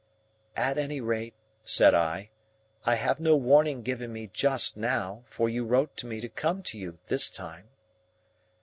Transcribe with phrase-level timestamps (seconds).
[0.55, 2.31] "At any rate," said I,
[2.87, 6.63] "I have no warning given me just now, for you wrote to me to come
[6.63, 7.67] to you, this time."